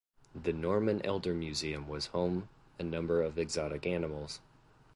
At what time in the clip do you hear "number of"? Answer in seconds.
2.83-3.37